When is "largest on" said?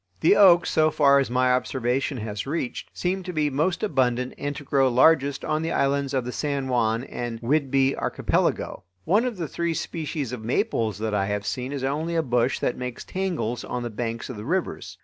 4.89-5.61